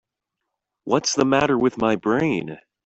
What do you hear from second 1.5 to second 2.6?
with my brain?